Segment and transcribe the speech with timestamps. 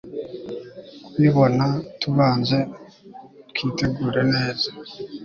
[1.13, 1.65] kubibona,
[2.01, 2.57] tubanze
[3.55, 4.69] twitegure neza